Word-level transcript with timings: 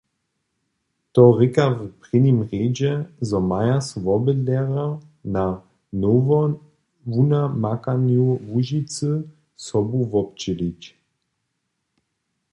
To 1.13 1.23
rěka 1.39 1.65
w 1.75 1.77
prěnim 2.01 2.37
rjedźe, 2.49 2.91
zo 3.29 3.39
maja 3.49 3.77
so 3.87 3.95
wobydlerjo 4.07 4.87
na 5.35 5.45
nowowunamakanju 6.01 8.25
Łužicy 8.51 9.09
sobu 9.67 9.97
wobdźělić. 10.11 10.81